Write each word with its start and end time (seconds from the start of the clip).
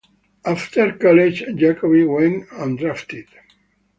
After 0.45 0.93
college, 0.93 1.43
Jacoby 1.55 2.05
went 2.05 2.47
undrafted. 2.49 3.27